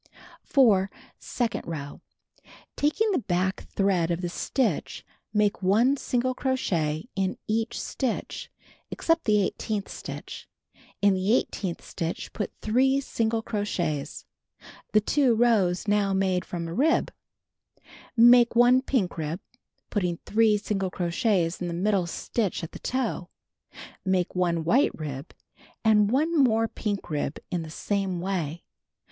[0.41, 0.89] 4.
[1.19, 2.01] Second row:
[2.75, 8.49] Taking the back thread of the stitch, make 1 single crochet in each stitch,
[8.89, 10.49] except the eighteenth stitch.
[11.03, 15.17] In the eighteenth stitch put 3 single 250 Knitting and Crocheting Book crochets.
[15.17, 17.13] The 2 rows now made from a rib,
[18.17, 19.39] Make 1 pink rib,
[19.91, 23.29] putting 3 single crochets in the middle stit ch at the toe.
[24.07, 25.31] ]\Iake 1 white rib
[25.85, 28.63] and 1 more pink rib in the same waj'.